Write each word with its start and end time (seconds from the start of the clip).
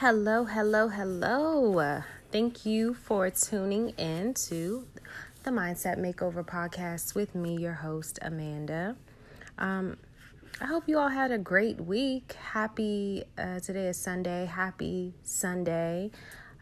Hello, 0.00 0.44
hello, 0.44 0.86
hello. 0.86 2.02
Thank 2.30 2.64
you 2.64 2.94
for 2.94 3.30
tuning 3.30 3.88
in 3.98 4.32
to 4.34 4.86
the 5.42 5.50
Mindset 5.50 5.98
Makeover 5.98 6.46
podcast 6.46 7.16
with 7.16 7.34
me, 7.34 7.56
your 7.56 7.72
host, 7.72 8.16
Amanda. 8.22 8.94
Um, 9.58 9.96
I 10.60 10.66
hope 10.66 10.84
you 10.86 11.00
all 11.00 11.08
had 11.08 11.32
a 11.32 11.38
great 11.38 11.80
week. 11.80 12.34
Happy, 12.34 13.24
uh, 13.36 13.58
today 13.58 13.88
is 13.88 13.96
Sunday. 13.96 14.46
Happy 14.46 15.14
Sunday. 15.24 16.12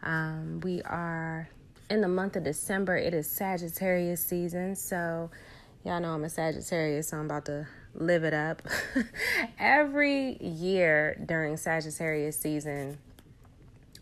Um, 0.02 0.60
we 0.60 0.80
are 0.84 1.50
in 1.90 2.00
the 2.00 2.08
month 2.08 2.36
of 2.36 2.44
December. 2.44 2.96
It 2.96 3.12
is 3.12 3.28
Sagittarius 3.28 4.24
season. 4.24 4.74
So, 4.76 5.30
y'all 5.84 6.00
know 6.00 6.14
I'm 6.14 6.24
a 6.24 6.30
Sagittarius, 6.30 7.08
so 7.08 7.18
I'm 7.18 7.26
about 7.26 7.44
to 7.44 7.68
live 7.92 8.24
it 8.24 8.32
up. 8.32 8.62
Every 9.58 10.42
year 10.42 11.22
during 11.26 11.58
Sagittarius 11.58 12.38
season, 12.38 12.96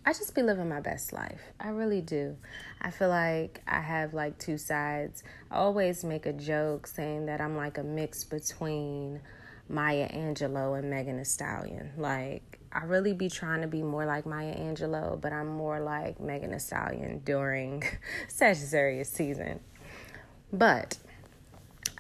I 0.06 0.12
just 0.12 0.34
be 0.34 0.42
living 0.42 0.68
my 0.68 0.80
best 0.80 1.14
life. 1.14 1.40
I 1.58 1.68
really 1.68 2.02
do. 2.02 2.36
I 2.82 2.90
feel 2.90 3.08
like 3.08 3.62
I 3.66 3.80
have 3.80 4.12
like 4.12 4.38
two 4.38 4.58
sides. 4.58 5.24
I 5.50 5.56
always 5.56 6.04
make 6.04 6.26
a 6.26 6.32
joke 6.32 6.86
saying 6.86 7.26
that 7.26 7.40
I'm 7.40 7.56
like 7.56 7.78
a 7.78 7.82
mix 7.82 8.22
between 8.22 9.20
Maya 9.66 10.06
Angelou 10.12 10.78
and 10.78 10.90
Megan 10.90 11.16
Thee 11.16 11.24
Stallion. 11.24 11.92
Like 11.96 12.60
I 12.70 12.84
really 12.84 13.14
be 13.14 13.30
trying 13.30 13.62
to 13.62 13.66
be 13.66 13.82
more 13.82 14.04
like 14.04 14.26
Maya 14.26 14.54
Angelou, 14.54 15.18
but 15.18 15.32
I'm 15.32 15.48
more 15.48 15.80
like 15.80 16.20
Megan 16.20 16.50
Thee 16.50 16.58
Stallion 16.58 17.22
during 17.24 17.82
Sagittarius 18.28 19.08
season. 19.08 19.60
But 20.52 20.98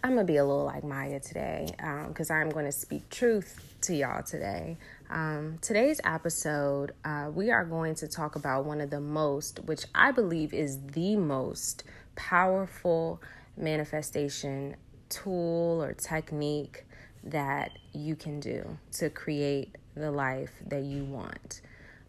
I'm 0.02 0.10
gonna 0.10 0.24
be 0.24 0.36
a 0.36 0.44
little 0.44 0.66
like 0.66 0.84
Maya 0.84 1.20
today 1.20 1.68
because 2.08 2.30
um, 2.30 2.36
I'm 2.36 2.50
going 2.50 2.66
to 2.66 2.72
speak 2.72 3.08
truth 3.08 3.74
to 3.80 3.94
y'all 3.94 4.22
today. 4.22 4.76
Um, 5.14 5.58
today's 5.60 6.00
episode, 6.02 6.92
uh, 7.04 7.30
we 7.32 7.52
are 7.52 7.64
going 7.64 7.94
to 7.96 8.08
talk 8.08 8.34
about 8.34 8.64
one 8.64 8.80
of 8.80 8.90
the 8.90 9.00
most, 9.00 9.60
which 9.60 9.84
I 9.94 10.10
believe 10.10 10.52
is 10.52 10.80
the 10.88 11.14
most 11.14 11.84
powerful 12.16 13.22
manifestation 13.56 14.74
tool 15.08 15.80
or 15.84 15.92
technique 15.92 16.84
that 17.22 17.78
you 17.92 18.16
can 18.16 18.40
do 18.40 18.76
to 18.94 19.08
create 19.08 19.76
the 19.94 20.10
life 20.10 20.50
that 20.66 20.82
you 20.82 21.04
want. 21.04 21.60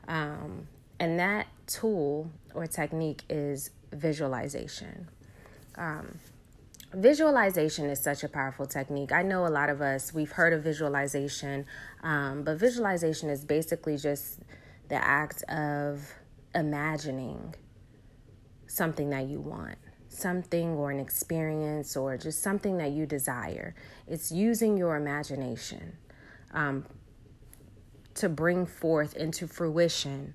Um, 0.08 0.67
and 1.00 1.19
that 1.19 1.45
tool 1.67 2.31
or 2.56 2.66
technique 2.66 3.22
is 3.30 3.69
visualization. 3.92 5.09
Um, 5.75 6.17
visualization 6.95 7.89
is 7.89 8.01
such 8.01 8.23
a 8.23 8.29
powerful 8.29 8.65
technique. 8.65 9.11
I 9.11 9.21
know 9.21 9.45
a 9.45 9.49
lot 9.49 9.69
of 9.69 9.81
us, 9.81 10.13
we've 10.13 10.31
heard 10.31 10.53
of 10.53 10.63
visualization, 10.63 11.65
um, 12.03 12.43
but 12.43 12.57
visualization 12.57 13.29
is 13.29 13.43
basically 13.43 13.97
just 13.97 14.39
the 14.89 14.95
act 14.95 15.43
of 15.43 16.13
imagining 16.53 17.53
something 18.67 19.09
that 19.09 19.27
you 19.27 19.39
want, 19.39 19.77
something 20.07 20.69
or 20.71 20.91
an 20.91 20.99
experience 20.99 21.95
or 21.95 22.17
just 22.17 22.41
something 22.41 22.77
that 22.77 22.91
you 22.91 23.05
desire. 23.05 23.75
It's 24.07 24.31
using 24.31 24.77
your 24.77 24.95
imagination 24.95 25.97
um, 26.53 26.85
to 28.16 28.29
bring 28.29 28.66
forth 28.66 29.16
into 29.16 29.47
fruition 29.47 30.33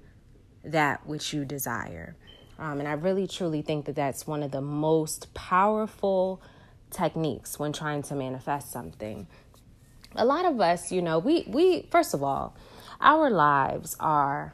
that 0.65 1.07
which 1.07 1.33
you 1.33 1.45
desire. 1.45 2.17
Um, 2.61 2.79
and 2.79 2.87
I 2.87 2.93
really 2.93 3.27
truly 3.27 3.63
think 3.63 3.87
that 3.87 3.97
that's 3.97 4.27
one 4.27 4.43
of 4.43 4.51
the 4.51 4.61
most 4.61 5.33
powerful 5.33 6.43
techniques 6.91 7.59
when 7.59 7.73
trying 7.73 8.03
to 8.03 8.15
manifest 8.15 8.71
something. 8.71 9.27
A 10.15 10.25
lot 10.25 10.45
of 10.45 10.61
us, 10.61 10.93
you 10.93 11.01
know, 11.01 11.19
we, 11.19 11.45
we 11.49 11.89
first 11.91 12.13
of 12.13 12.23
all, 12.23 12.55
our 13.01 13.31
lives 13.31 13.97
are 13.99 14.53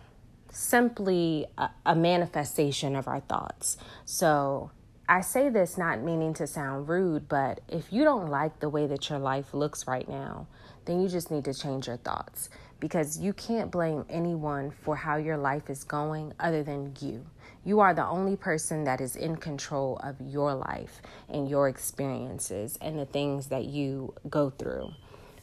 simply 0.53 1.47
a, 1.59 1.71
a 1.85 1.97
manifestation 1.97 2.95
of 2.95 3.09
our 3.09 3.21
thoughts. 3.21 3.77
So 4.05 4.71
I 5.09 5.21
say 5.21 5.49
this 5.49 5.77
not 5.77 6.01
meaning 6.01 6.33
to 6.35 6.47
sound 6.47 6.89
rude, 6.89 7.29
but 7.29 7.61
if 7.69 7.93
you 7.93 8.05
don't 8.05 8.29
like 8.29 8.61
the 8.61 8.69
way 8.69 8.87
that 8.87 9.11
your 9.11 9.19
life 9.19 9.53
looks 9.53 9.87
right 9.89 10.09
now, 10.09 10.47
then 10.85 11.01
you 11.01 11.09
just 11.09 11.31
need 11.31 11.45
to 11.47 11.55
change 11.55 11.89
your 11.89 11.97
thoughts 11.97 12.51
because 12.79 13.19
you 13.19 13.33
can't 13.33 13.71
blame 13.71 14.05
anyone 14.09 14.71
for 14.71 14.95
how 14.95 15.17
your 15.17 15.37
life 15.37 15.69
is 15.71 15.83
going 15.83 16.33
other 16.39 16.63
than 16.63 16.95
you. 17.01 17.27
You 17.67 17.81
are 17.81 17.93
the 17.93 18.07
only 18.07 18.37
person 18.37 18.85
that 18.85 19.01
is 19.01 19.17
in 19.17 19.39
control 19.39 19.99
of 20.01 20.21
your 20.21 20.55
life 20.55 21.03
and 21.29 21.51
your 21.51 21.69
experiences 21.69 22.79
and 22.81 22.97
the 22.97 23.07
things 23.07 23.49
that 23.49 23.65
you 23.65 24.15
go 24.31 24.51
through. 24.51 24.93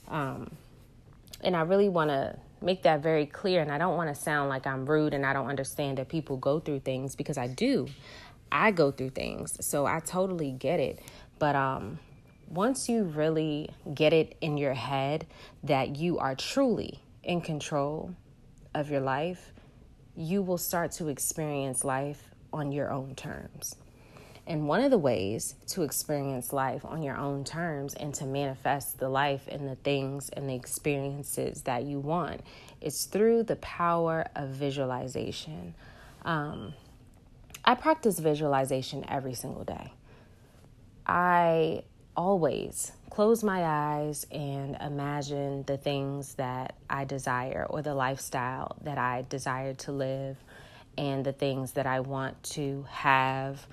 Um, 0.07 0.55
and 1.41 1.53
I 1.53 1.63
really 1.63 1.89
want 1.89 2.11
to 2.11 2.39
make 2.61 2.83
that 2.83 3.03
very 3.03 3.25
clear. 3.25 3.61
And 3.61 3.69
I 3.69 3.77
don't 3.77 3.97
want 3.97 4.07
to 4.07 4.15
sound 4.15 4.47
like 4.47 4.65
I'm 4.65 4.85
rude 4.85 5.13
and 5.13 5.25
I 5.25 5.33
don't 5.33 5.47
understand 5.47 5.97
that 5.97 6.07
people 6.07 6.37
go 6.37 6.61
through 6.61 6.79
things 6.79 7.13
because 7.13 7.37
I 7.37 7.47
do. 7.47 7.89
I 8.49 8.71
go 8.71 8.89
through 8.89 9.09
things. 9.09 9.57
So 9.59 9.85
I 9.85 9.99
totally 9.99 10.51
get 10.51 10.79
it. 10.79 10.99
But 11.39 11.57
um, 11.57 11.99
once 12.49 12.87
you 12.87 13.03
really 13.03 13.69
get 13.93 14.13
it 14.13 14.37
in 14.39 14.57
your 14.57 14.75
head 14.75 15.27
that 15.61 15.97
you 15.97 16.19
are 16.19 16.35
truly 16.35 17.01
in 17.21 17.41
control 17.41 18.15
of 18.73 18.89
your 18.89 19.01
life, 19.01 19.52
you 20.15 20.41
will 20.41 20.57
start 20.57 20.91
to 20.93 21.07
experience 21.07 21.83
life 21.83 22.29
on 22.51 22.71
your 22.71 22.91
own 22.91 23.15
terms. 23.15 23.75
And 24.45 24.67
one 24.67 24.81
of 24.81 24.91
the 24.91 24.97
ways 24.97 25.55
to 25.67 25.83
experience 25.83 26.51
life 26.51 26.83
on 26.83 27.01
your 27.01 27.15
own 27.15 27.45
terms 27.45 27.93
and 27.93 28.13
to 28.15 28.25
manifest 28.25 28.99
the 28.99 29.07
life 29.07 29.47
and 29.47 29.67
the 29.67 29.75
things 29.75 30.29
and 30.29 30.49
the 30.49 30.53
experiences 30.53 31.61
that 31.61 31.83
you 31.83 31.99
want 31.99 32.41
is 32.81 33.05
through 33.05 33.43
the 33.43 33.55
power 33.57 34.25
of 34.35 34.49
visualization. 34.49 35.73
Um, 36.25 36.73
I 37.63 37.75
practice 37.75 38.19
visualization 38.19 39.05
every 39.07 39.33
single 39.33 39.63
day. 39.63 39.93
I 41.07 41.83
always 42.15 42.91
close 43.09 43.43
my 43.43 43.63
eyes 43.63 44.25
and 44.31 44.75
imagine 44.81 45.63
the 45.67 45.77
things 45.77 46.33
that 46.35 46.75
I 46.89 47.05
desire 47.05 47.67
or 47.69 47.83
the 47.83 47.93
lifestyle 47.93 48.75
that 48.81 48.97
I 48.97 49.23
desire 49.29 49.75
to 49.75 49.91
live 49.91 50.37
and 50.97 51.23
the 51.23 51.31
things 51.31 51.73
that 51.73 51.85
I 51.85 51.99
want 51.99 52.41
to 52.43 52.85
have 52.89 53.67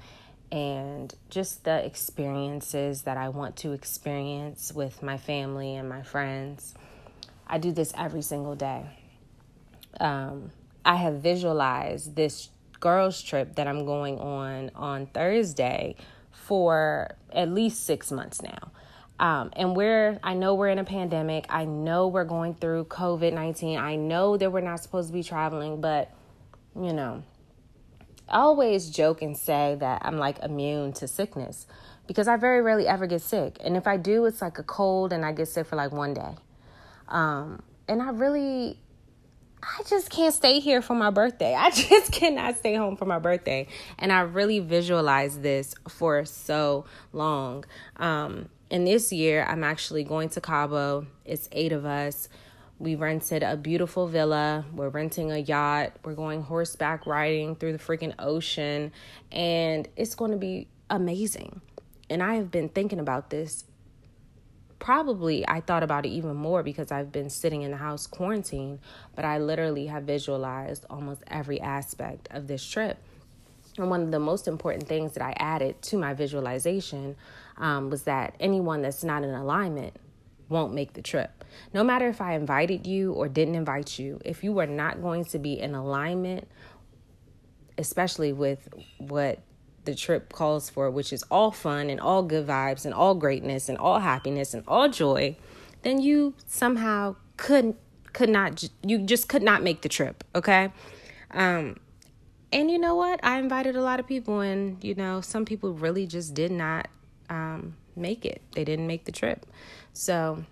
and 0.53 1.15
just 1.31 1.65
the 1.65 1.85
experiences 1.85 3.03
that 3.03 3.17
I 3.17 3.31
want 3.31 3.57
to 3.57 3.73
experience 3.73 4.73
with 4.75 5.03
my 5.03 5.17
family 5.17 5.77
and 5.77 5.89
my 5.89 6.03
friends. 6.03 6.75
I 7.47 7.57
do 7.59 7.73
this 7.73 7.95
every 7.97 8.23
single 8.23 8.57
day. 8.57 8.85
Um, 9.99 10.51
I 10.85 10.97
have 10.97 11.15
visualized 11.15 12.15
this 12.15 12.51
girls' 12.79 13.23
trip 13.23 13.57
that 13.57 13.67
I'm 13.67 13.85
going 13.85 14.19
on 14.19 14.71
on 14.75 15.07
Thursday 15.07 15.97
for 16.51 17.15
at 17.33 17.49
least 17.49 17.87
six 17.87 18.11
months 18.11 18.43
now. 18.43 18.73
Um, 19.21 19.53
and 19.55 19.77
we're, 19.77 20.19
I 20.21 20.35
know 20.35 20.57
we're 20.57 20.71
in 20.71 20.81
a 20.81 20.85
pandemic. 20.85 21.47
I 21.49 21.65
know 21.65 22.09
we're 22.09 22.25
going 22.25 22.55
through 22.55 22.87
COVID 22.87 23.33
19. 23.33 23.79
I 23.79 23.95
know 23.95 24.37
that 24.37 24.51
we're 24.51 24.61
not 24.61 24.81
supposed 24.81 25.11
to 25.11 25.13
be 25.13 25.23
traveling, 25.23 25.81
but, 25.81 26.11
you 26.75 26.93
know, 26.93 27.23
I 28.29 28.39
always 28.39 28.91
joke 28.91 29.23
and 29.23 29.37
say 29.37 29.77
that 29.79 30.03
I'm 30.05 30.19
like 30.19 30.41
immune 30.41 30.93
to 30.95 31.07
sickness 31.07 31.69
because 32.09 32.27
I 32.27 32.35
very 32.35 32.63
rarely 32.63 32.89
ever 32.89 33.07
get 33.07 33.23
sick. 33.23 33.59
And 33.61 33.77
if 33.77 33.87
I 33.87 33.97
do, 33.97 34.25
it's 34.25 34.43
like 34.43 34.59
a 34.59 34.65
cold 34.65 35.13
and 35.13 35.25
I 35.25 35.31
get 35.31 35.47
sick 35.47 35.69
for 35.69 35.77
like 35.77 35.93
one 35.93 36.15
day. 36.15 36.35
Um, 37.07 37.63
and 37.87 38.03
I 38.03 38.11
really, 38.11 38.81
I 39.63 39.83
just 39.89 40.11
can't 40.11 40.35
stay 40.35 40.61
here 40.61 40.81
for 40.81 40.95
my 40.95 41.11
birthday. 41.11 41.55
I 41.55 41.71
just 41.75 42.13
cannot 42.13 42.57
stay 42.57 42.75
home 42.75 42.97
for 42.97 43.05
my 43.05 43.19
birthday. 43.19 43.67
And 43.99 44.13
I 44.13 44.21
really 44.21 44.61
visualized 44.61 45.43
this 45.43 45.75
for 45.89 46.25
so 46.25 46.85
long. 47.13 47.65
Um, 47.97 48.49
and 48.71 48.87
this 48.87 49.13
year, 49.13 49.45
I'm 49.49 49.65
actually 49.65 50.05
going 50.05 50.29
to 50.31 50.41
Cabo. 50.41 51.07
It's 51.25 51.49
eight 51.53 51.73
of 51.73 51.85
us. 51.85 52.29
We 52.79 52.95
rented 52.95 53.43
a 53.43 53.57
beautiful 53.57 54.07
villa. 54.07 54.65
We're 54.73 54.89
renting 54.89 55.31
a 55.31 55.39
yacht. 55.39 55.93
We're 56.05 56.15
going 56.15 56.43
horseback 56.43 57.07
riding 57.07 57.57
through 57.57 57.73
the 57.73 57.79
freaking 57.79 58.15
ocean. 58.19 58.93
And 59.31 59.87
it's 59.97 60.15
going 60.15 60.31
to 60.31 60.39
be 60.39 60.69
amazing. 60.89 61.61
And 62.09 62.23
I 62.23 62.35
have 62.37 62.51
been 62.51 62.69
thinking 62.69 62.99
about 62.99 63.31
this. 63.31 63.65
Probably 64.81 65.47
I 65.47 65.61
thought 65.61 65.85
about 65.85 66.07
it 66.07 66.09
even 66.09 66.35
more 66.35 66.63
because 66.63 66.91
I've 66.91 67.13
been 67.13 67.31
sitting 67.31 67.63
in 67.63 67.71
the 67.71 67.77
house 67.77 68.07
quarantine, 68.07 68.81
but 69.15 69.25
I 69.25 69.39
literally 69.39 69.87
have 69.87 70.05
visualized 70.05 70.87
almost 70.91 71.23
every 71.29 71.61
aspect 71.61 72.29
of 72.33 72.49
this 72.49 72.67
trip. 72.67 72.99
And 73.79 73.91
one 73.91 74.03
of 74.03 74.11
the 74.11 74.19
most 74.19 74.49
important 74.49 74.89
things 74.89 75.13
that 75.13 75.23
I 75.23 75.35
added 75.39 75.81
to 75.83 75.99
my 75.99 76.15
visualization 76.15 77.15
um, 77.59 77.91
was 77.91 78.03
that 78.05 78.35
anyone 78.41 78.83
that's 78.83 79.05
not 79.05 79.23
in 79.23 79.31
alignment 79.31 79.95
won't 80.49 80.75
make 80.75 80.95
the 80.95 81.03
trip. 81.03 81.45
No 81.73 81.85
matter 81.85 82.09
if 82.09 82.21
I 82.21 82.35
invited 82.35 82.87
you 82.87 83.13
or 83.13 83.29
didn't 83.29 83.55
invite 83.55 83.99
you, 83.99 84.21
if 84.25 84.43
you 84.43 84.59
are 84.59 84.67
not 84.67 85.01
going 85.01 85.25
to 85.27 85.39
be 85.39 85.61
in 85.61 85.75
alignment, 85.75 86.49
especially 87.79 88.33
with 88.33 88.69
what 88.99 89.41
the 89.85 89.95
trip 89.95 90.33
calls 90.33 90.69
for, 90.71 90.91
which 90.91 91.13
is 91.13 91.23
all 91.31 91.51
fun 91.51 91.91
and 91.91 92.01
all 92.01 92.23
good 92.23 92.47
vibes 92.47 92.85
and 92.85 92.95
all 92.95 93.15
greatness 93.15 93.69
and 93.69 93.79
all 93.79 94.01
happiness 94.01 94.55
and 94.55 94.63
all 94.69 94.89
joy, 94.89 95.37
then 95.83 96.01
you 96.01 96.35
somehow 96.47 97.17
couldn't 97.37 97.77
could 98.13 98.29
not 98.29 98.65
you 98.83 98.99
just 98.99 99.29
could 99.29 99.43
not 99.43 99.63
make 99.63 99.83
the 99.83 99.89
trip, 99.89 100.25
okay? 100.35 100.73
Um, 101.31 101.77
and 102.53 102.71
you 102.71 102.79
know 102.79 102.97
what? 102.97 103.21
I 103.23 103.39
invited 103.39 103.77
a 103.77 103.83
lot 103.83 104.01
of 104.01 104.07
people, 104.07 104.41
and 104.41 104.83
you 104.83 104.95
know, 104.95 105.21
some 105.21 105.45
people 105.45 105.73
really 105.73 106.07
just 106.07 106.35
did 106.35 106.51
not 106.51 106.89
um, 107.29 107.77
make 107.97 108.25
it. 108.25 108.43
They 108.53 108.65
didn't 108.65 108.87
make 108.87 109.05
the 109.05 109.13
trip. 109.13 109.47
So 109.93 110.45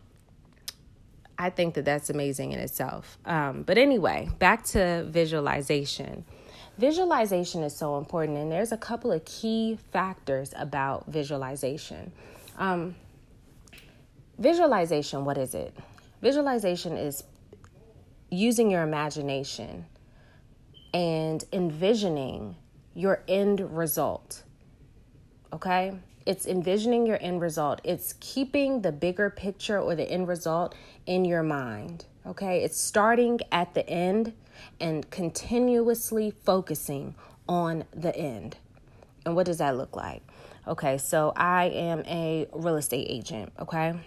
I 1.38 1.50
think 1.50 1.74
that 1.74 1.84
that's 1.84 2.10
amazing 2.10 2.52
in 2.52 2.60
itself. 2.60 3.18
Um, 3.24 3.62
but 3.62 3.78
anyway, 3.78 4.28
back 4.38 4.64
to 4.66 5.04
visualization. 5.08 6.24
Visualization 6.78 7.64
is 7.64 7.74
so 7.76 7.98
important, 7.98 8.38
and 8.38 8.52
there's 8.52 8.70
a 8.70 8.76
couple 8.76 9.10
of 9.10 9.24
key 9.24 9.78
factors 9.90 10.54
about 10.56 11.06
visualization. 11.08 12.12
Um, 12.56 12.94
visualization, 14.38 15.24
what 15.24 15.36
is 15.36 15.54
it? 15.54 15.76
Visualization 16.22 16.96
is 16.96 17.24
using 18.30 18.70
your 18.70 18.82
imagination 18.82 19.86
and 20.94 21.44
envisioning 21.52 22.54
your 22.94 23.22
end 23.26 23.76
result. 23.76 24.44
Okay? 25.52 25.98
It's 26.26 26.46
envisioning 26.46 27.06
your 27.06 27.18
end 27.20 27.40
result. 27.40 27.80
It's 27.82 28.14
keeping 28.20 28.82
the 28.82 28.92
bigger 28.92 29.30
picture 29.30 29.80
or 29.80 29.96
the 29.96 30.08
end 30.08 30.28
result 30.28 30.76
in 31.06 31.24
your 31.24 31.42
mind. 31.42 32.04
Okay? 32.24 32.62
It's 32.62 32.80
starting 32.80 33.40
at 33.50 33.74
the 33.74 33.88
end 33.88 34.32
and 34.80 35.10
continuously 35.10 36.30
focusing 36.30 37.14
on 37.48 37.84
the 37.94 38.16
end. 38.16 38.56
And 39.24 39.34
what 39.34 39.46
does 39.46 39.58
that 39.58 39.76
look 39.76 39.96
like? 39.96 40.22
Okay, 40.66 40.98
so 40.98 41.32
I 41.34 41.66
am 41.66 42.02
a 42.06 42.46
real 42.52 42.76
estate 42.76 43.06
agent. 43.08 43.52
Okay. 43.58 43.98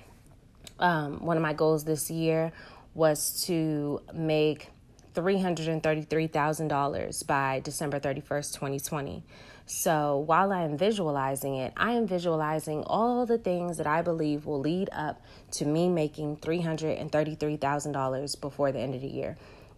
Um, 0.80 1.25
one 1.25 1.38
of 1.38 1.44
my 1.44 1.53
goals 1.53 1.83
this 1.83 2.12
year 2.12 2.51
was 2.94 3.44
to 3.45 4.01
make 4.13 4.69
$333,000 5.13 7.27
by 7.27 7.59
December 7.63 8.00
31st, 8.00 8.54
2020. 8.54 9.24
So 9.65 10.18
while 10.18 10.51
I 10.51 10.63
am 10.63 10.77
visualizing 10.77 11.56
it, 11.56 11.71
I 11.77 11.94
am 11.94 12.06
visualizing 12.07 12.83
all 12.83 13.25
the 13.25 13.38
things 13.38 13.77
that 13.77 13.88
I 13.88 14.01
believe 14.01 14.45
will 14.45 14.59
lead 14.59 14.89
up 14.92 15.21
to 15.51 15.65
me 15.65 15.88
making 15.89 16.36
$333,000 16.38 18.42
before 18.42 18.71
the 18.71 18.80
end 18.80 18.95
of 18.95 19.01
the 19.01 19.07
year. 19.07 19.38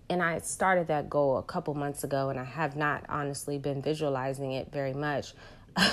And 0.09 0.21
I 0.21 0.39
started 0.39 0.87
that 0.87 1.09
goal 1.09 1.37
a 1.37 1.43
couple 1.43 1.73
months 1.73 2.03
ago, 2.03 2.29
and 2.29 2.39
I 2.39 2.43
have 2.43 2.75
not 2.75 3.05
honestly 3.09 3.57
been 3.57 3.81
visualizing 3.81 4.51
it 4.51 4.71
very 4.71 4.93
much. 4.93 5.33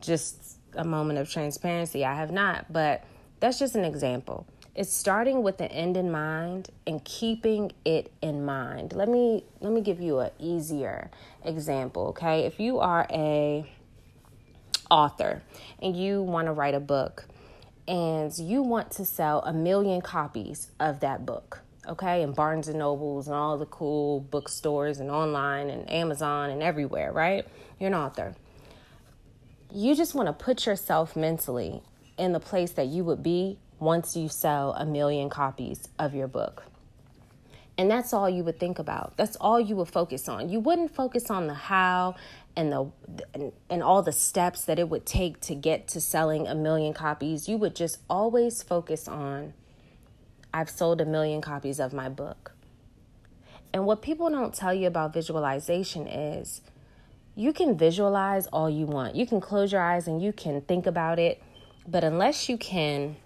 just 0.00 0.58
a 0.74 0.84
moment 0.84 1.18
of 1.18 1.30
transparency, 1.30 2.04
I 2.04 2.14
have 2.14 2.30
not, 2.30 2.72
but 2.72 3.04
that's 3.40 3.58
just 3.58 3.74
an 3.74 3.84
example. 3.84 4.46
It's 4.74 4.92
starting 4.92 5.42
with 5.42 5.58
the 5.58 5.70
end 5.70 5.96
in 5.96 6.10
mind 6.10 6.70
and 6.86 7.04
keeping 7.04 7.72
it 7.84 8.12
in 8.22 8.44
mind. 8.44 8.92
Let 8.92 9.08
me 9.08 9.44
let 9.60 9.72
me 9.72 9.80
give 9.80 10.00
you 10.00 10.20
an 10.20 10.30
easier 10.38 11.10
example, 11.44 12.08
okay? 12.08 12.46
If 12.46 12.60
you 12.60 12.78
are 12.78 13.06
a 13.10 13.70
author 14.90 15.42
and 15.80 15.96
you 15.96 16.22
want 16.22 16.46
to 16.46 16.52
write 16.52 16.74
a 16.74 16.80
book 16.80 17.26
and 17.88 18.36
you 18.38 18.62
want 18.62 18.90
to 18.92 19.04
sell 19.04 19.40
a 19.40 19.52
million 19.52 20.00
copies 20.00 20.70
of 20.78 21.00
that 21.00 21.26
book, 21.26 21.62
okay? 21.90 22.22
And 22.22 22.34
Barnes 22.34 22.68
and 22.68 22.78
Nobles 22.78 23.26
and 23.26 23.36
all 23.36 23.58
the 23.58 23.66
cool 23.66 24.20
bookstores 24.20 25.00
and 25.00 25.10
online 25.10 25.68
and 25.68 25.90
Amazon 25.90 26.50
and 26.50 26.62
everywhere, 26.62 27.12
right? 27.12 27.46
You're 27.78 27.88
an 27.88 27.94
author. 27.94 28.34
You 29.72 29.94
just 29.94 30.14
want 30.14 30.26
to 30.26 30.32
put 30.32 30.66
yourself 30.66 31.16
mentally 31.16 31.82
in 32.16 32.32
the 32.32 32.40
place 32.40 32.72
that 32.72 32.86
you 32.86 33.04
would 33.04 33.22
be 33.22 33.58
once 33.78 34.16
you 34.16 34.28
sell 34.28 34.72
a 34.74 34.84
million 34.84 35.28
copies 35.28 35.88
of 35.98 36.14
your 36.14 36.28
book. 36.28 36.64
And 37.78 37.90
that's 37.90 38.12
all 38.12 38.28
you 38.28 38.44
would 38.44 38.60
think 38.60 38.78
about. 38.78 39.16
That's 39.16 39.36
all 39.36 39.58
you 39.58 39.74
would 39.76 39.88
focus 39.88 40.28
on. 40.28 40.50
You 40.50 40.60
wouldn't 40.60 40.94
focus 40.94 41.30
on 41.30 41.46
the 41.46 41.54
how 41.54 42.14
and 42.54 42.70
the 42.70 42.90
and, 43.32 43.52
and 43.70 43.82
all 43.82 44.02
the 44.02 44.12
steps 44.12 44.66
that 44.66 44.78
it 44.78 44.90
would 44.90 45.06
take 45.06 45.40
to 45.40 45.54
get 45.54 45.88
to 45.88 46.00
selling 46.00 46.46
a 46.46 46.54
million 46.54 46.92
copies. 46.92 47.48
You 47.48 47.56
would 47.56 47.74
just 47.74 47.98
always 48.10 48.62
focus 48.62 49.08
on 49.08 49.54
I've 50.52 50.70
sold 50.70 51.00
a 51.00 51.04
million 51.04 51.40
copies 51.40 51.78
of 51.80 51.92
my 51.92 52.08
book. 52.08 52.52
And 53.72 53.86
what 53.86 54.02
people 54.02 54.28
don't 54.30 54.54
tell 54.54 54.74
you 54.74 54.86
about 54.86 55.12
visualization 55.12 56.06
is 56.06 56.60
you 57.36 57.52
can 57.52 57.76
visualize 57.78 58.46
all 58.48 58.68
you 58.68 58.86
want. 58.86 59.14
You 59.14 59.26
can 59.26 59.40
close 59.40 59.72
your 59.72 59.80
eyes 59.80 60.08
and 60.08 60.20
you 60.20 60.32
can 60.32 60.60
think 60.62 60.86
about 60.86 61.18
it, 61.18 61.42
but 61.86 62.02
unless 62.02 62.48
you 62.48 62.58
can 62.58 63.16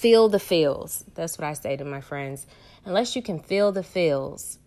feel 0.00 0.28
the 0.28 0.38
feels. 0.38 1.04
That's 1.14 1.36
what 1.38 1.46
I 1.46 1.52
say 1.52 1.76
to 1.76 1.84
my 1.84 2.00
friends. 2.00 2.46
Unless 2.86 3.16
you 3.16 3.22
can 3.22 3.38
feel 3.38 3.70
the 3.70 3.82
feels 3.82 4.58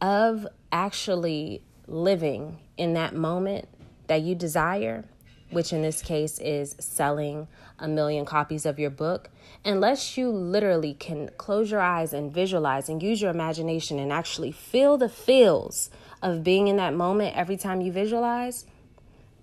of 0.00 0.46
actually 0.70 1.62
living 1.88 2.58
in 2.76 2.94
that 2.94 3.14
moment 3.14 3.68
that 4.06 4.22
you 4.22 4.36
desire, 4.36 5.04
which 5.50 5.72
in 5.72 5.82
this 5.82 6.02
case 6.02 6.38
is 6.38 6.76
selling 6.78 7.48
a 7.78 7.88
million 7.88 8.24
copies 8.24 8.66
of 8.66 8.78
your 8.78 8.90
book, 8.90 9.30
unless 9.64 10.16
you 10.16 10.30
literally 10.30 10.94
can 10.94 11.30
close 11.38 11.70
your 11.70 11.80
eyes 11.80 12.12
and 12.12 12.32
visualize 12.32 12.88
and 12.88 13.02
use 13.02 13.22
your 13.22 13.30
imagination 13.30 13.98
and 13.98 14.12
actually 14.12 14.52
feel 14.52 14.96
the 14.98 15.08
feels 15.08 15.90
of 16.22 16.42
being 16.42 16.68
in 16.68 16.76
that 16.76 16.94
moment 16.94 17.36
every 17.36 17.56
time 17.56 17.80
you 17.80 17.92
visualize, 17.92 18.66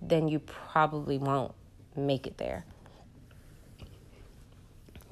then 0.00 0.28
you 0.28 0.38
probably 0.38 1.18
won't 1.18 1.54
make 1.96 2.26
it 2.26 2.38
there 2.38 2.64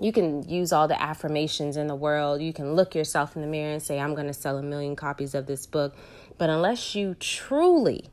you 0.00 0.12
can 0.12 0.48
use 0.48 0.72
all 0.72 0.88
the 0.88 1.00
affirmations 1.00 1.76
in 1.76 1.86
the 1.86 1.94
world. 1.94 2.42
You 2.42 2.52
can 2.52 2.74
look 2.74 2.94
yourself 2.94 3.36
in 3.36 3.42
the 3.42 3.48
mirror 3.48 3.72
and 3.72 3.82
say, 3.82 3.98
I'm 3.98 4.14
going 4.14 4.26
to 4.26 4.34
sell 4.34 4.58
a 4.58 4.62
million 4.62 4.96
copies 4.96 5.34
of 5.34 5.46
this 5.46 5.66
book. 5.66 5.96
But 6.36 6.50
unless 6.50 6.94
you 6.94 7.14
truly, 7.14 8.06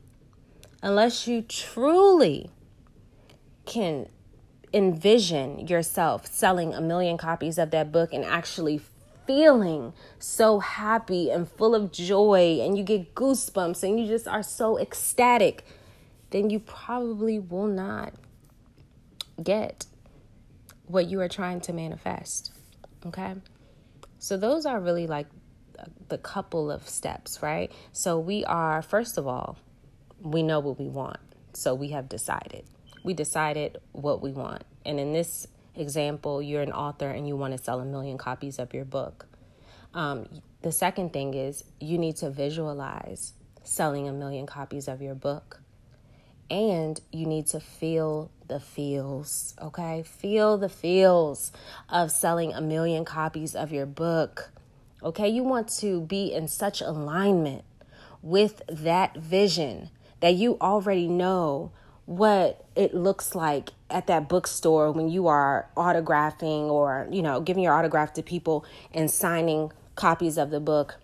unless 0.82 1.26
you 1.26 1.42
truly 1.42 2.50
can 3.64 4.08
envision 4.72 5.66
yourself 5.66 6.26
selling 6.26 6.72
a 6.74 6.80
million 6.80 7.16
copies 7.18 7.58
of 7.58 7.70
that 7.70 7.92
book 7.92 8.12
and 8.12 8.24
actually 8.24 8.80
feeling 9.26 9.92
so 10.18 10.58
happy 10.58 11.30
and 11.30 11.48
full 11.48 11.74
of 11.74 11.92
joy 11.92 12.58
and 12.60 12.76
you 12.76 12.84
get 12.84 13.14
goosebumps 13.14 13.82
and 13.82 14.00
you 14.00 14.06
just 14.06 14.26
are 14.26 14.42
so 14.42 14.78
ecstatic, 14.78 15.64
then 16.30 16.50
you 16.50 16.58
probably 16.58 17.38
will 17.38 17.66
not 17.66 18.14
get 19.42 19.86
what 20.86 21.06
you 21.06 21.20
are 21.20 21.28
trying 21.28 21.60
to 21.60 21.72
manifest. 21.72 22.52
Okay? 23.06 23.34
So, 24.18 24.36
those 24.36 24.66
are 24.66 24.80
really 24.80 25.06
like 25.06 25.26
the 26.08 26.18
couple 26.18 26.70
of 26.70 26.88
steps, 26.88 27.42
right? 27.42 27.72
So, 27.92 28.18
we 28.18 28.44
are, 28.44 28.82
first 28.82 29.18
of 29.18 29.26
all, 29.26 29.58
we 30.20 30.42
know 30.42 30.60
what 30.60 30.78
we 30.78 30.88
want. 30.88 31.18
So, 31.54 31.74
we 31.74 31.88
have 31.88 32.08
decided. 32.08 32.64
We 33.02 33.14
decided 33.14 33.78
what 33.92 34.22
we 34.22 34.32
want. 34.32 34.64
And 34.84 34.98
in 35.00 35.12
this 35.12 35.46
example, 35.74 36.42
you're 36.42 36.62
an 36.62 36.72
author 36.72 37.08
and 37.08 37.26
you 37.26 37.36
want 37.36 37.56
to 37.56 37.62
sell 37.62 37.80
a 37.80 37.84
million 37.84 38.18
copies 38.18 38.58
of 38.58 38.74
your 38.74 38.84
book. 38.84 39.26
Um, 39.94 40.28
the 40.62 40.72
second 40.72 41.12
thing 41.12 41.34
is 41.34 41.64
you 41.80 41.98
need 41.98 42.16
to 42.16 42.30
visualize 42.30 43.34
selling 43.64 44.08
a 44.08 44.12
million 44.12 44.46
copies 44.46 44.88
of 44.88 45.02
your 45.02 45.14
book. 45.14 45.60
And 46.50 47.00
you 47.10 47.26
need 47.26 47.46
to 47.48 47.60
feel 47.60 48.30
the 48.48 48.60
feels, 48.60 49.54
okay? 49.60 50.02
Feel 50.02 50.58
the 50.58 50.68
feels 50.68 51.50
of 51.88 52.10
selling 52.10 52.52
a 52.52 52.60
million 52.60 53.04
copies 53.04 53.54
of 53.54 53.72
your 53.72 53.86
book, 53.86 54.50
okay? 55.02 55.28
You 55.28 55.44
want 55.44 55.68
to 55.78 56.02
be 56.02 56.32
in 56.32 56.48
such 56.48 56.82
alignment 56.82 57.64
with 58.20 58.60
that 58.68 59.16
vision 59.16 59.90
that 60.20 60.34
you 60.34 60.58
already 60.60 61.08
know 61.08 61.72
what 62.06 62.64
it 62.74 62.94
looks 62.94 63.34
like 63.34 63.70
at 63.90 64.06
that 64.06 64.28
bookstore 64.28 64.90
when 64.90 65.08
you 65.08 65.26
are 65.26 65.68
autographing 65.76 66.68
or, 66.68 67.06
you 67.10 67.22
know, 67.22 67.40
giving 67.40 67.62
your 67.62 67.72
autograph 67.72 68.12
to 68.14 68.22
people 68.22 68.64
and 68.92 69.10
signing 69.10 69.70
copies 69.94 70.38
of 70.38 70.50
the 70.50 70.60
book. 70.60 70.96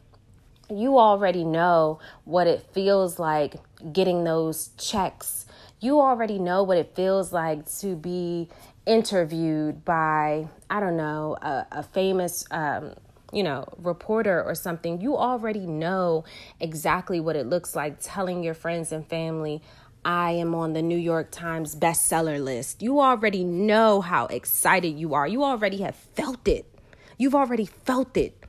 You 0.70 0.98
already 0.98 1.44
know 1.44 1.98
what 2.24 2.46
it 2.46 2.66
feels 2.72 3.18
like 3.18 3.54
getting 3.92 4.24
those 4.24 4.70
checks 4.76 5.46
you 5.80 6.00
already 6.00 6.38
know 6.38 6.62
what 6.62 6.76
it 6.76 6.94
feels 6.94 7.32
like 7.32 7.70
to 7.78 7.94
be 7.94 8.48
interviewed 8.86 9.84
by, 9.84 10.48
I 10.68 10.80
don't 10.80 10.96
know, 10.96 11.36
a, 11.40 11.66
a 11.70 11.82
famous, 11.82 12.44
um, 12.50 12.94
you 13.32 13.42
know, 13.42 13.64
reporter 13.78 14.42
or 14.42 14.54
something. 14.54 15.00
You 15.00 15.16
already 15.16 15.66
know 15.66 16.24
exactly 16.58 17.20
what 17.20 17.36
it 17.36 17.46
looks 17.46 17.76
like 17.76 17.98
telling 18.00 18.42
your 18.42 18.54
friends 18.54 18.90
and 18.90 19.06
family, 19.06 19.62
I 20.08 20.30
am 20.30 20.54
on 20.54 20.72
the 20.72 20.80
New 20.80 20.96
York 20.96 21.30
Times 21.30 21.74
bestseller 21.76 22.42
list. 22.42 22.80
You 22.80 22.98
already 22.98 23.44
know 23.44 24.00
how 24.00 24.24
excited 24.24 24.98
you 24.98 25.12
are. 25.12 25.28
You 25.28 25.44
already 25.44 25.82
have 25.82 25.94
felt 25.94 26.48
it. 26.48 26.64
You've 27.18 27.34
already 27.34 27.66
felt 27.66 28.16
it 28.16 28.42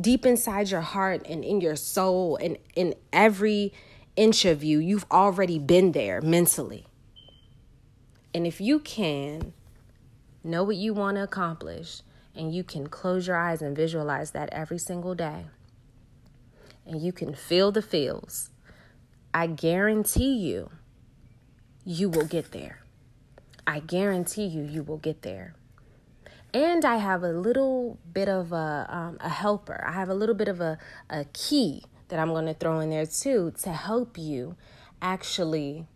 deep 0.00 0.26
inside 0.26 0.70
your 0.70 0.80
heart 0.80 1.24
and 1.28 1.44
in 1.44 1.60
your 1.60 1.76
soul 1.76 2.36
and 2.42 2.58
in 2.74 2.96
every 3.12 3.72
inch 4.16 4.44
of 4.44 4.64
you, 4.64 4.80
you've 4.80 5.06
already 5.08 5.56
been 5.56 5.92
there 5.92 6.20
mentally. 6.20 6.84
And 8.34 8.44
if 8.44 8.60
you 8.60 8.80
can 8.80 9.52
know 10.42 10.64
what 10.64 10.74
you 10.74 10.94
want 10.94 11.16
to 11.16 11.22
accomplish 11.22 12.02
and 12.34 12.52
you 12.52 12.64
can 12.64 12.88
close 12.88 13.28
your 13.28 13.36
eyes 13.36 13.62
and 13.62 13.76
visualize 13.76 14.32
that 14.32 14.48
every 14.50 14.78
single 14.78 15.14
day, 15.14 15.46
and 16.84 17.00
you 17.00 17.12
can 17.12 17.34
feel 17.34 17.70
the 17.70 17.82
feels, 17.82 18.50
I 19.32 19.46
guarantee 19.46 20.34
you, 20.34 20.70
you 21.84 22.08
will 22.08 22.26
get 22.26 22.52
there. 22.52 22.80
I 23.66 23.80
guarantee 23.80 24.46
you, 24.46 24.62
you 24.62 24.82
will 24.82 24.98
get 24.98 25.22
there. 25.22 25.54
And 26.52 26.84
I 26.84 26.96
have 26.96 27.22
a 27.22 27.30
little 27.30 27.98
bit 28.12 28.28
of 28.28 28.52
a, 28.52 28.86
um, 28.88 29.16
a 29.20 29.28
helper. 29.28 29.84
I 29.86 29.92
have 29.92 30.08
a 30.08 30.14
little 30.14 30.34
bit 30.34 30.48
of 30.48 30.60
a, 30.60 30.78
a 31.10 31.24
key 31.32 31.82
that 32.08 32.18
I'm 32.18 32.28
going 32.28 32.46
to 32.46 32.54
throw 32.54 32.80
in 32.80 32.90
there 32.90 33.06
too 33.06 33.52
to 33.62 33.72
help 33.72 34.16
you 34.16 34.56
actually 35.02 35.86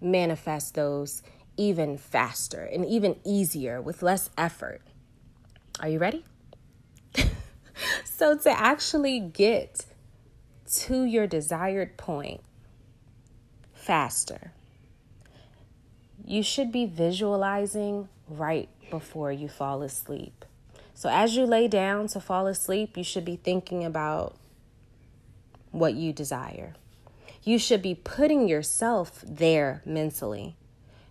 manifest 0.00 0.74
those 0.74 1.22
even 1.56 1.96
faster 1.96 2.62
and 2.62 2.84
even 2.84 3.16
easier 3.24 3.80
with 3.80 4.02
less 4.02 4.30
effort. 4.36 4.82
Are 5.80 5.88
you 5.88 5.98
ready? 5.98 6.24
so, 8.04 8.36
to 8.38 8.50
actually 8.50 9.20
get 9.20 9.86
to 10.74 11.04
your 11.04 11.26
desired 11.26 11.96
point 11.96 12.40
faster, 13.72 14.52
you 16.26 16.42
should 16.42 16.72
be 16.72 16.86
visualizing 16.86 18.08
right 18.28 18.68
before 18.90 19.30
you 19.30 19.48
fall 19.48 19.82
asleep. 19.82 20.44
So, 20.92 21.08
as 21.08 21.36
you 21.36 21.44
lay 21.46 21.68
down 21.68 22.08
to 22.08 22.20
fall 22.20 22.46
asleep, 22.48 22.96
you 22.96 23.04
should 23.04 23.24
be 23.24 23.36
thinking 23.36 23.84
about 23.84 24.34
what 25.70 25.94
you 25.94 26.12
desire. 26.12 26.74
You 27.44 27.58
should 27.58 27.80
be 27.80 27.94
putting 27.94 28.48
yourself 28.48 29.22
there 29.24 29.82
mentally. 29.84 30.56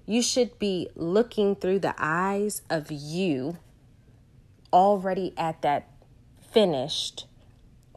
You 0.06 0.22
should 0.22 0.60
be 0.60 0.90
looking 0.96 1.56
through 1.56 1.80
the 1.80 1.96
eyes 1.98 2.62
of 2.70 2.92
you 2.92 3.58
already 4.74 5.34
at 5.38 5.62
that 5.62 5.88
finished 6.52 7.26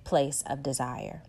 place 0.04 0.44
of 0.46 0.62
desire. 0.62 1.22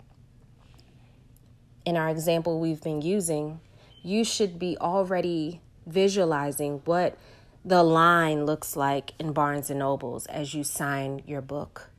In 1.84 1.98
our 1.98 2.10
example 2.10 2.60
we've 2.60 2.82
been 2.82 3.02
using, 3.02 3.60
you 4.04 4.24
should 4.24 4.60
be 4.60 4.78
already 4.80 5.62
visualizing 5.90 6.82
what 6.86 7.18
the 7.66 7.84
line 7.84 8.46
looks 8.46 8.76
like 8.76 9.14
in 9.20 9.34
Barnes 9.34 9.70
and 9.70 9.80
Nobles 9.80 10.26
as 10.28 10.54
you 10.54 10.64
sign 10.64 11.22
your 11.26 11.42
book. 11.42 11.90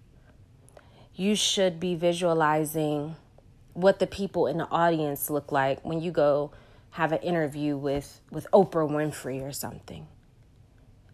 You 1.14 1.34
should 1.34 1.78
be 1.78 1.94
visualizing 1.94 3.16
what 3.74 3.98
the 3.98 4.06
people 4.06 4.46
in 4.46 4.58
the 4.58 4.68
audience 4.70 5.30
look 5.30 5.52
like 5.52 5.84
when 5.84 6.00
you 6.00 6.10
go 6.10 6.50
have 6.92 7.12
an 7.12 7.18
interview 7.18 7.76
with 7.76 8.20
with 8.30 8.46
Oprah 8.52 8.90
Winfrey 8.90 9.42
or 9.42 9.52
something. 9.52 10.06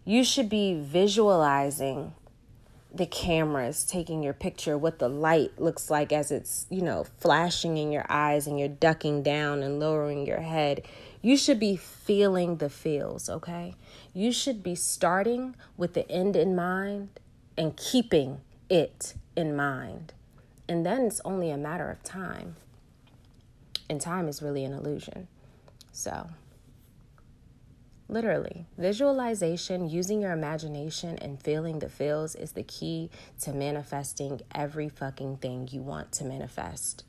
You 0.05 0.23
should 0.23 0.49
be 0.49 0.79
visualizing 0.79 2.13
the 2.93 3.05
cameras 3.05 3.85
taking 3.85 4.23
your 4.23 4.33
picture, 4.33 4.77
what 4.77 4.99
the 4.99 5.09
light 5.09 5.59
looks 5.59 5.89
like 5.89 6.11
as 6.11 6.31
it's, 6.31 6.65
you 6.69 6.81
know, 6.81 7.05
flashing 7.19 7.77
in 7.77 7.91
your 7.91 8.05
eyes 8.09 8.47
and 8.47 8.59
you're 8.59 8.69
ducking 8.69 9.21
down 9.21 9.61
and 9.61 9.79
lowering 9.79 10.25
your 10.25 10.41
head. 10.41 10.83
You 11.21 11.37
should 11.37 11.59
be 11.59 11.75
feeling 11.75 12.57
the 12.57 12.69
feels, 12.69 13.29
okay? 13.29 13.75
You 14.13 14.31
should 14.31 14.63
be 14.63 14.75
starting 14.75 15.55
with 15.75 15.93
the 15.93 16.09
end 16.09 16.35
in 16.35 16.55
mind 16.55 17.09
and 17.57 17.75
keeping 17.75 18.41
it 18.69 19.15
in 19.35 19.55
mind. 19.55 20.13
And 20.69 20.85
then 20.85 21.05
it's 21.05 21.21
only 21.25 21.49
a 21.49 21.57
matter 21.57 21.89
of 21.89 22.03
time. 22.03 22.55
And 23.89 24.01
time 24.01 24.27
is 24.27 24.41
really 24.41 24.63
an 24.63 24.73
illusion. 24.73 25.27
So, 25.91 26.29
Literally, 28.09 28.65
visualization, 28.77 29.89
using 29.89 30.21
your 30.21 30.31
imagination, 30.31 31.17
and 31.17 31.41
feeling 31.41 31.79
the 31.79 31.89
feels 31.89 32.35
is 32.35 32.53
the 32.53 32.63
key 32.63 33.09
to 33.41 33.51
manifesting 33.51 34.39
every 34.55 34.87
fucking 34.87 35.37
thing 35.37 35.67
you 35.71 35.81
want 35.81 36.13
to 36.13 36.23
manifest. 36.23 37.03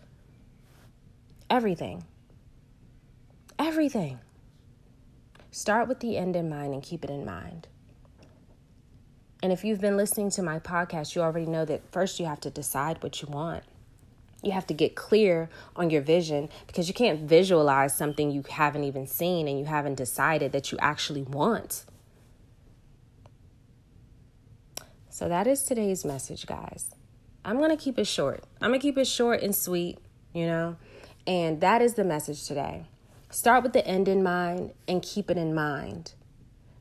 Everything. 1.49 2.05
Everything. 3.59 4.21
Start 5.50 5.88
with 5.88 6.00
the 6.00 6.17
end 6.17 6.37
in 6.37 6.49
mind 6.49 6.75
and 6.75 6.83
keep 6.83 7.05
it 7.05 7.11
in 7.11 7.25
mind. 7.25 7.67
And 9.43 9.53
if 9.53 9.65
you've 9.65 9.81
been 9.81 9.97
listening 9.97 10.31
to 10.31 10.43
my 10.43 10.59
podcast, 10.59 11.15
you 11.15 11.23
already 11.23 11.47
know 11.47 11.65
that 11.65 11.91
first 11.93 12.21
you 12.21 12.27
have 12.27 12.41
to 12.41 12.50
decide 12.50 13.03
what 13.03 13.23
you 13.23 13.29
want 13.29 13.65
you 14.43 14.53
have 14.53 14.67
to 14.69 14.75
get 14.75 14.95
clear 14.95 15.49
on 15.75 15.91
your 15.91 16.03
vision 16.03 16.49
because 16.67 16.88
you 16.88 16.95
can't 16.95 17.21
visualize 17.21 17.97
something 17.97 18.31
you 18.31 18.45
haven't 18.49 18.85
even 18.85 19.07
seen 19.07 19.49
and 19.49 19.59
you 19.59 19.65
haven't 19.65 19.97
decided 19.97 20.53
that 20.53 20.71
you 20.71 20.79
actually 20.81 21.23
want. 21.23 21.85
So, 25.11 25.29
that 25.29 25.49
is 25.49 25.65
today's 25.65 26.05
message, 26.05 26.47
guys. 26.47 26.95
I'm 27.45 27.59
going 27.59 27.71
to 27.71 27.77
keep 27.77 27.99
it 27.99 28.07
short. 28.07 28.45
I'm 28.61 28.71
going 28.71 28.79
to 28.79 28.83
keep 28.83 28.97
it 28.97 29.07
short 29.07 29.43
and 29.43 29.55
sweet, 29.55 29.99
you 30.33 30.47
know? 30.47 30.77
And 31.27 31.61
that 31.61 31.83
is 31.83 31.95
the 31.95 32.05
message 32.05 32.47
today. 32.47 32.87
Start 33.30 33.62
with 33.62 33.75
the 33.75 33.87
end 33.87 34.08
in 34.08 34.23
mind 34.23 34.73
and 34.87 35.02
keep 35.02 35.30
it 35.30 35.37
in 35.37 35.54
mind. 35.54 36.14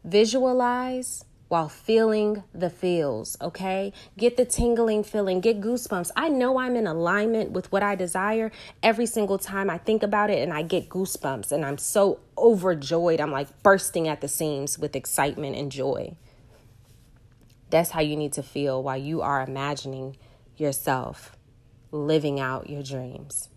Visualize 0.06 1.26
while 1.50 1.68
feeling 1.68 2.44
the 2.54 2.70
feels, 2.70 3.38
okay? 3.42 3.92
Get 4.18 4.38
the 4.38 4.46
tingling 4.46 5.04
feeling, 5.04 5.42
get 5.42 5.62
goosebumps. 5.62 6.12
I 6.16 6.30
know 6.30 6.58
I'm 6.58 6.76
in 6.76 6.88
alignment 6.88 7.52
with 7.52 7.72
what 7.72 7.84
I 7.84 7.96
desire 7.96 8.52
every 8.82 9.06
single 9.06 9.38
time 9.38 9.70
I 9.70 9.78
think 9.78 10.04
about 10.04 10.30
it 10.30 10.42
and 10.42 10.54
I 10.54 10.62
get 10.62 10.90
goosebumps 10.90 11.52
and 11.52 11.66
I'm 11.66 11.78
so 11.78 12.20
overjoyed. 12.38 13.20
I'm 13.20 13.32
like 13.32 13.64
bursting 13.64 14.08
at 14.08 14.22
the 14.22 14.28
seams 14.28 14.80
with 14.80 14.96
excitement 14.96 15.56
and 15.56 15.72
joy. 15.72 16.16
That's 17.70 17.92
how 17.92 18.02
you 18.02 18.16
need 18.16 18.34
to 18.34 18.44
feel 18.44 18.82
while 18.82 18.98
you 18.98 19.22
are 19.22 19.42
imagining 19.42 20.16
yourself 20.56 21.36
living 21.92 22.40
out 22.40 22.70
your 22.70 22.84
dreams. 22.84 23.50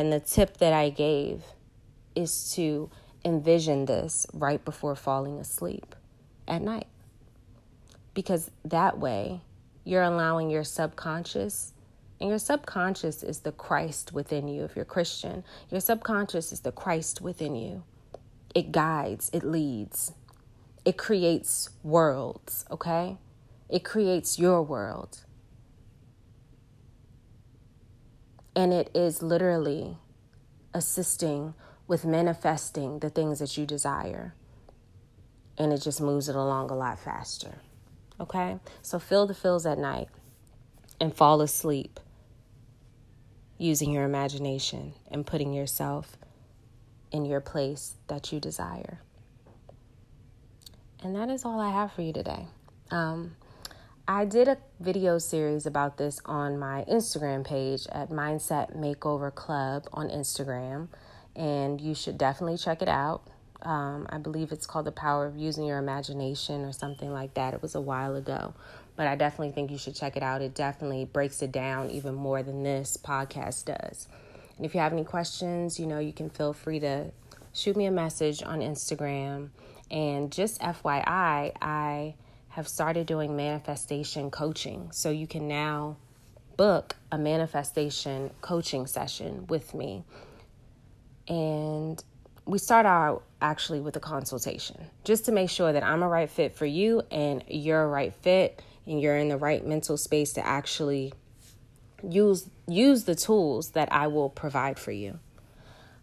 And 0.00 0.10
the 0.10 0.18
tip 0.18 0.56
that 0.56 0.72
I 0.72 0.88
gave 0.88 1.42
is 2.14 2.54
to 2.54 2.88
envision 3.22 3.84
this 3.84 4.26
right 4.32 4.64
before 4.64 4.96
falling 4.96 5.38
asleep 5.38 5.94
at 6.48 6.62
night. 6.62 6.86
Because 8.14 8.50
that 8.64 8.98
way, 8.98 9.42
you're 9.84 10.02
allowing 10.02 10.48
your 10.48 10.64
subconscious, 10.64 11.74
and 12.18 12.30
your 12.30 12.38
subconscious 12.38 13.22
is 13.22 13.40
the 13.40 13.52
Christ 13.52 14.14
within 14.14 14.48
you. 14.48 14.64
If 14.64 14.74
you're 14.74 14.86
Christian, 14.86 15.44
your 15.68 15.82
subconscious 15.82 16.50
is 16.50 16.60
the 16.60 16.72
Christ 16.72 17.20
within 17.20 17.54
you. 17.54 17.82
It 18.54 18.72
guides, 18.72 19.28
it 19.34 19.44
leads, 19.44 20.14
it 20.86 20.96
creates 20.96 21.68
worlds, 21.82 22.64
okay? 22.70 23.18
It 23.68 23.84
creates 23.84 24.38
your 24.38 24.62
world. 24.62 25.26
And 28.54 28.72
it 28.72 28.90
is 28.94 29.22
literally 29.22 29.96
assisting 30.74 31.54
with 31.86 32.04
manifesting 32.04 32.98
the 33.00 33.10
things 33.10 33.38
that 33.38 33.56
you 33.56 33.66
desire. 33.66 34.34
And 35.58 35.72
it 35.72 35.82
just 35.82 36.00
moves 36.00 36.28
it 36.28 36.36
along 36.36 36.70
a 36.70 36.76
lot 36.76 36.98
faster. 36.98 37.58
Okay? 38.20 38.58
So 38.82 38.98
feel 38.98 39.26
the 39.26 39.34
fills 39.34 39.66
at 39.66 39.78
night 39.78 40.08
and 41.00 41.14
fall 41.14 41.40
asleep 41.40 42.00
using 43.58 43.90
your 43.90 44.04
imagination 44.04 44.94
and 45.10 45.26
putting 45.26 45.52
yourself 45.52 46.16
in 47.12 47.24
your 47.24 47.40
place 47.40 47.94
that 48.08 48.32
you 48.32 48.40
desire. 48.40 49.00
And 51.02 51.16
that 51.16 51.28
is 51.30 51.44
all 51.44 51.60
I 51.60 51.70
have 51.70 51.92
for 51.92 52.02
you 52.02 52.12
today. 52.12 52.46
Um, 52.90 53.36
I 54.10 54.24
did 54.24 54.48
a 54.48 54.58
video 54.80 55.18
series 55.18 55.66
about 55.66 55.96
this 55.96 56.20
on 56.24 56.58
my 56.58 56.84
Instagram 56.90 57.46
page 57.46 57.86
at 57.92 58.10
Mindset 58.10 58.76
Makeover 58.76 59.32
Club 59.32 59.86
on 59.92 60.08
Instagram 60.08 60.88
and 61.36 61.80
you 61.80 61.94
should 61.94 62.18
definitely 62.18 62.58
check 62.58 62.82
it 62.82 62.88
out. 62.88 63.22
Um, 63.62 64.08
I 64.10 64.18
believe 64.18 64.50
it's 64.50 64.66
called 64.66 64.86
The 64.86 64.90
Power 64.90 65.26
of 65.26 65.36
Using 65.36 65.64
Your 65.64 65.78
Imagination 65.78 66.64
or 66.64 66.72
something 66.72 67.12
like 67.12 67.34
that. 67.34 67.54
It 67.54 67.62
was 67.62 67.76
a 67.76 67.80
while 67.80 68.16
ago, 68.16 68.52
but 68.96 69.06
I 69.06 69.14
definitely 69.14 69.52
think 69.52 69.70
you 69.70 69.78
should 69.78 69.94
check 69.94 70.16
it 70.16 70.24
out. 70.24 70.42
It 70.42 70.56
definitely 70.56 71.04
breaks 71.04 71.40
it 71.40 71.52
down 71.52 71.88
even 71.90 72.16
more 72.16 72.42
than 72.42 72.64
this 72.64 72.96
podcast 72.96 73.66
does. 73.66 74.08
And 74.56 74.66
if 74.66 74.74
you 74.74 74.80
have 74.80 74.92
any 74.92 75.04
questions, 75.04 75.78
you 75.78 75.86
know, 75.86 76.00
you 76.00 76.12
can 76.12 76.30
feel 76.30 76.52
free 76.52 76.80
to 76.80 77.12
shoot 77.52 77.76
me 77.76 77.86
a 77.86 77.92
message 77.92 78.42
on 78.42 78.58
Instagram. 78.58 79.50
And 79.88 80.32
just 80.32 80.60
FYI, 80.60 81.52
I 81.62 82.14
have 82.60 82.68
started 82.68 83.06
doing 83.06 83.36
manifestation 83.36 84.30
coaching. 84.30 84.90
So 84.92 85.08
you 85.08 85.26
can 85.26 85.48
now 85.48 85.96
book 86.58 86.94
a 87.10 87.16
manifestation 87.16 88.30
coaching 88.42 88.86
session 88.86 89.46
with 89.46 89.72
me 89.72 90.04
and 91.26 92.04
we 92.44 92.58
start 92.58 92.84
out 92.84 93.22
actually 93.40 93.80
with 93.80 93.96
a 93.96 94.00
consultation 94.00 94.76
just 95.04 95.24
to 95.24 95.32
make 95.32 95.48
sure 95.48 95.72
that 95.72 95.82
I'm 95.82 96.02
a 96.02 96.08
right 96.08 96.28
fit 96.28 96.54
for 96.54 96.66
you 96.66 97.00
and 97.10 97.42
you're 97.48 97.82
a 97.82 97.86
right 97.86 98.12
fit 98.12 98.60
and 98.84 99.00
you're 99.00 99.16
in 99.16 99.30
the 99.30 99.38
right 99.38 99.66
mental 99.66 99.96
space 99.96 100.34
to 100.34 100.46
actually 100.46 101.14
use 102.06 102.46
use 102.68 103.04
the 103.04 103.14
tools 103.14 103.70
that 103.70 103.90
I 103.90 104.08
will 104.08 104.28
provide 104.28 104.78
for 104.78 104.92
you. 104.92 105.18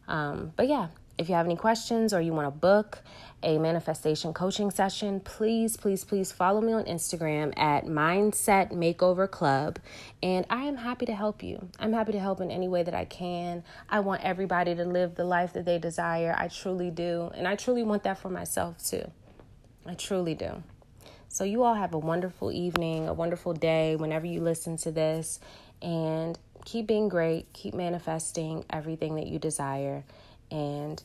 Um, 0.07 0.53
but 0.55 0.67
yeah, 0.67 0.87
if 1.17 1.29
you 1.29 1.35
have 1.35 1.45
any 1.45 1.55
questions 1.55 2.13
or 2.13 2.21
you 2.21 2.33
want 2.33 2.47
to 2.47 2.51
book 2.51 2.99
a 3.43 3.57
manifestation 3.57 4.33
coaching 4.33 4.71
session, 4.71 5.19
please, 5.19 5.77
please, 5.77 6.03
please 6.03 6.31
follow 6.31 6.61
me 6.61 6.73
on 6.73 6.83
Instagram 6.85 7.57
at 7.57 7.85
Mindset 7.85 8.71
Makeover 8.71 9.29
Club. 9.29 9.79
And 10.23 10.45
I 10.49 10.63
am 10.63 10.77
happy 10.77 11.05
to 11.05 11.15
help 11.15 11.43
you. 11.43 11.69
I'm 11.79 11.93
happy 11.93 12.11
to 12.13 12.19
help 12.19 12.41
in 12.41 12.49
any 12.49 12.67
way 12.67 12.83
that 12.83 12.93
I 12.93 13.05
can. 13.05 13.63
I 13.89 13.99
want 13.99 14.23
everybody 14.23 14.75
to 14.75 14.85
live 14.85 15.15
the 15.15 15.23
life 15.23 15.53
that 15.53 15.65
they 15.65 15.77
desire. 15.77 16.35
I 16.37 16.47
truly 16.47 16.89
do. 16.91 17.31
And 17.35 17.47
I 17.47 17.55
truly 17.55 17.83
want 17.83 18.03
that 18.03 18.19
for 18.19 18.29
myself 18.29 18.83
too. 18.83 19.11
I 19.85 19.93
truly 19.93 20.35
do. 20.35 20.63
So, 21.29 21.43
you 21.43 21.63
all 21.63 21.75
have 21.75 21.93
a 21.93 21.99
wonderful 21.99 22.51
evening, 22.51 23.07
a 23.07 23.13
wonderful 23.13 23.53
day 23.53 23.95
whenever 23.95 24.25
you 24.25 24.41
listen 24.41 24.77
to 24.77 24.91
this. 24.91 25.39
And 25.81 26.39
keep 26.65 26.87
being 26.87 27.09
great, 27.09 27.51
keep 27.53 27.73
manifesting 27.73 28.65
everything 28.69 29.15
that 29.15 29.27
you 29.27 29.39
desire, 29.39 30.03
and 30.51 31.03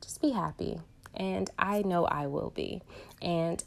just 0.00 0.20
be 0.20 0.30
happy. 0.30 0.80
And 1.14 1.50
I 1.58 1.82
know 1.82 2.04
I 2.04 2.26
will 2.26 2.50
be. 2.50 2.82
And 3.20 3.62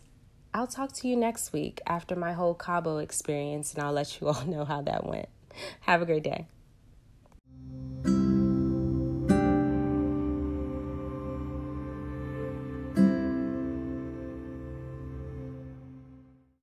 I'll 0.54 0.68
talk 0.68 0.92
to 0.94 1.08
you 1.08 1.16
next 1.16 1.54
week 1.54 1.82
after 1.88 2.16
my 2.16 2.34
whole 2.34 2.54
Cabo 2.54 2.98
experience, 2.98 3.74
and 3.74 3.84
I'll 3.84 3.94
let 3.94 4.20
you 4.20 4.28
all 4.28 4.46
know 4.48 4.66
how 4.66 4.82
that 4.82 5.06
went. 5.06 5.30
Have 5.82 6.02
a 6.02 6.06
great 6.06 6.24
day. 6.24 6.48